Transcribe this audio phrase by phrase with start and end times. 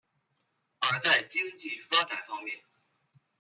[0.79, 2.57] 而在经济发展方面。